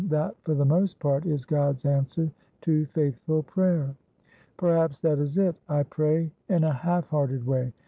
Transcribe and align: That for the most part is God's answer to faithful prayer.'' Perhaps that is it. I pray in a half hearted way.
That 0.09 0.35
for 0.41 0.55
the 0.55 0.65
most 0.65 0.97
part 0.97 1.27
is 1.27 1.45
God's 1.45 1.85
answer 1.85 2.31
to 2.61 2.85
faithful 2.87 3.43
prayer.'' 3.43 3.95
Perhaps 4.57 4.99
that 5.01 5.19
is 5.19 5.37
it. 5.37 5.55
I 5.69 5.83
pray 5.83 6.31
in 6.49 6.63
a 6.63 6.73
half 6.73 7.07
hearted 7.09 7.45
way. 7.45 7.71